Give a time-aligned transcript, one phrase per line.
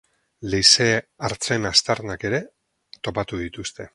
[0.53, 2.41] Leize-hartzen aztarnak ere
[3.09, 3.89] topatu dituzte.